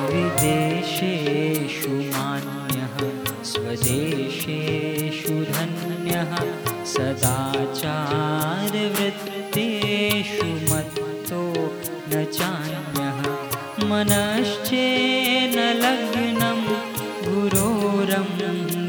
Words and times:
विदेशेषु 0.07 1.91
मान्यः, 1.91 2.97
स्वदेशेषु 3.45 5.29
धन्यः, 5.29 6.37
सदाचारवृत्तेषु 6.85 7.95
मत्तो 10.75 11.55
न 12.09 12.25
चान्यः। 12.25 13.21
मनश्चेन 13.85 15.55
लग्नं, 15.59 16.67
गुरोरं 17.29 18.29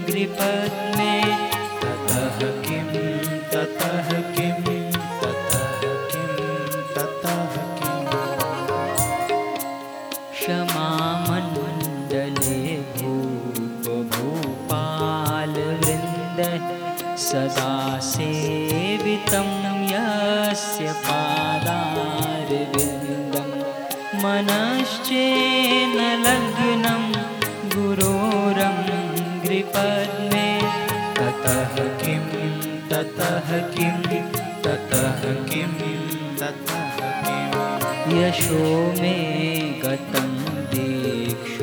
गृपद्मे 0.07 0.96
क्षमामण्डले 10.47 12.19
भूपभूपालवृन्द 12.97 13.99
सदा 17.23 17.73
सेवितं 18.09 19.49
यस्य 19.91 20.93
पादारविन्दं 21.07 21.89
मनश्चेन 24.23 25.97
लग्नं 26.25 27.05
गुरोरं 27.75 28.79
किं 29.43 30.47
ततः 31.19 31.75
किं 32.03 32.23
ततः 32.93 33.51
किं 33.75 33.97
ततः 34.63 35.21
किम् 35.51 35.96
यशो 38.21 38.61
मे 39.01 39.15
गतं 39.83 40.31
दीक्षुदानप्रतापात् 40.71 41.57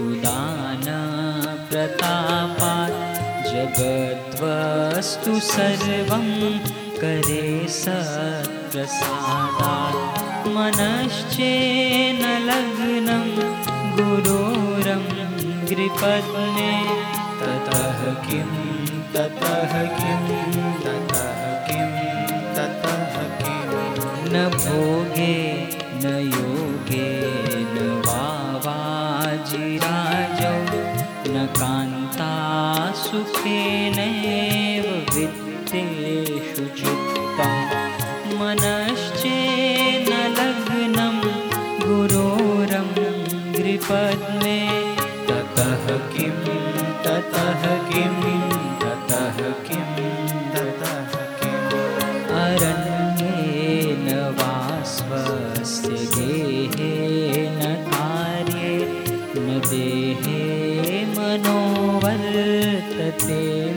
जगद्वस्तु 3.50 5.40
सर्वं 5.40 6.26
करे 7.00 7.68
सत्प्रसादात्। 7.68 8.94
मनश्चेन 10.48 12.22
लग्नं 12.48 13.26
गुरोरं 13.98 15.04
गृपद्मे 15.70 16.72
ततः 17.40 18.00
किं 18.26 18.52
ततः 19.14 19.72
किं 19.98 20.24
ततः 20.84 21.42
किं 21.66 21.90
ततः 22.56 23.16
किं? 23.22 23.54
न 24.32 24.50
भोगे 24.54 25.83
न 26.04 26.06
योगे 26.06 27.10
न 27.74 27.76
वा 28.06 28.24
वाजिराजौ 28.64 30.56
न 31.34 31.44
कान्ता 31.58 32.32
सुखेनैव 33.02 34.88
वित्तेषु 35.14 36.66
चित्तं। 36.80 37.54
मनश्चेन 38.40 40.10
लग्नं 40.38 41.16
गुरोरं 41.84 42.90
गृपद्मे 43.56 44.60
ततः 45.30 45.86
किं 46.12 46.36
ततः 47.06 47.64
किं 47.88 48.14
ततः 48.84 49.38
किं 49.66 50.23
गेहेन 56.76 57.60
कार्ये 57.90 58.74
न 59.36 59.60
देहे 59.70 60.40
मनोवर्तते 61.16 62.10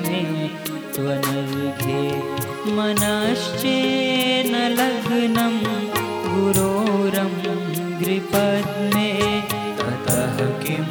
मे 0.03 0.21
त्वनर्घे। 0.95 2.03
मनश्चेन 2.77 4.53
लग्नं 4.79 5.55
गुरोरं 6.27 7.33
गृपद्मे 8.01 9.09
ततः 9.79 10.37
किं 10.63 10.85